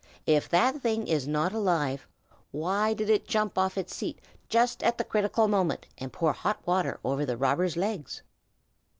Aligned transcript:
If 0.25 0.49
that 0.49 0.81
thing 0.81 1.05
is 1.05 1.27
not 1.27 1.53
alive, 1.53 2.07
why 2.49 2.95
did 2.95 3.07
it 3.07 3.27
jump 3.27 3.55
off 3.55 3.77
its 3.77 3.95
seat 3.95 4.19
just 4.49 4.81
at 4.81 4.97
the 4.97 5.03
critical 5.03 5.47
moment, 5.47 5.85
and 5.99 6.11
pour 6.11 6.33
hot 6.33 6.65
water 6.65 6.99
over 7.03 7.23
the 7.23 7.37
robber's 7.37 7.77
legs?" 7.77 8.23